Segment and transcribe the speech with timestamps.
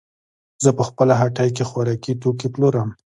[0.63, 2.89] زه په خپله هټۍ کې خوراکي توکې پلورم.